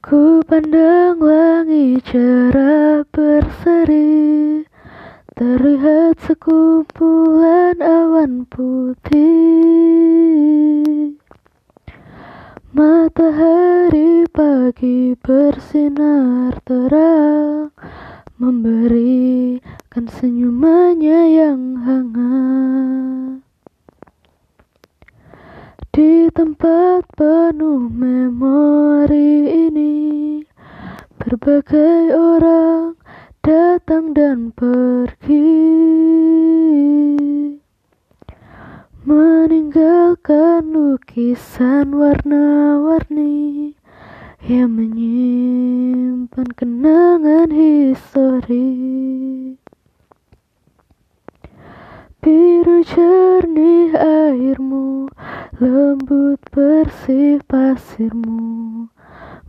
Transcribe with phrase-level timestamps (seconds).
[0.00, 4.64] Ku pandang langit cerah berseri
[5.36, 9.20] Terlihat sekumpulan awan putih.
[12.72, 17.68] Matahari pagi bersinar terang
[18.40, 23.44] Memberikan senyumannya yang hangat.
[25.92, 29.29] Di tempat penuh memori
[31.40, 33.00] Berbagai orang
[33.40, 35.56] datang dan pergi.
[39.08, 43.72] Meninggalkan lukisan warna-warni
[44.44, 48.76] Yang menyimpan kenangan histori.
[52.20, 55.08] Biru jernih airmu
[55.56, 58.92] Lembut bersih pasirmu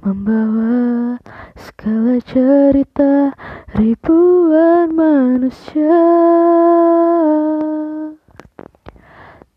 [0.01, 1.21] Membawa
[1.53, 3.37] segala cerita
[3.77, 6.01] ribuan manusia.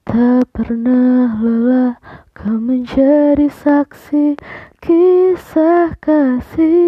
[0.04, 1.96] Tak pernah lelah
[2.36, 4.36] kau menjadi saksi
[4.84, 6.84] kisah kasih.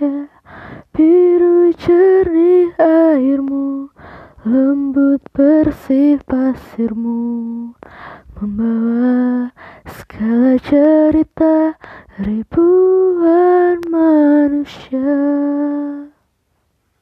[0.00, 0.32] Ya,
[0.96, 3.92] Biru jernih airmu
[4.48, 7.76] Lembut bersih pasirmu
[8.40, 8.89] Membawa
[10.66, 11.72] cerita
[12.20, 15.69] ribuan manusia